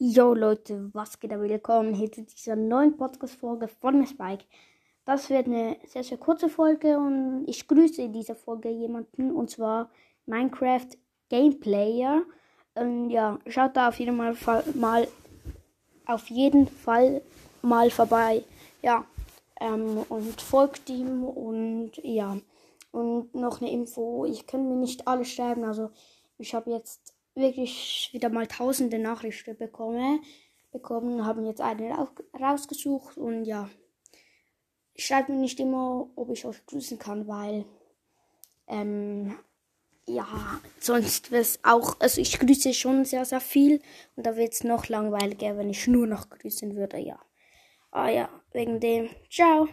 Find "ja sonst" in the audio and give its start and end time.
40.06-41.30